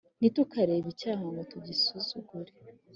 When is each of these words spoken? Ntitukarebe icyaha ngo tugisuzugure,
Ntitukarebe 0.19 0.87
icyaha 0.93 1.23
ngo 1.31 1.41
tugisuzugure, 1.51 2.51